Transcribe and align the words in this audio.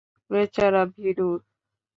বেচারা, 0.31 0.81
ভিরু! 0.95 1.29